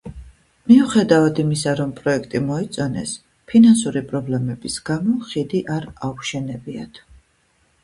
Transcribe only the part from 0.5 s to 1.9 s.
მიუხედავად იმისა,